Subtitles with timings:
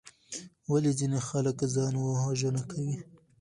[0.71, 2.95] ولې ځینې خلک ځان وژنه کوي؟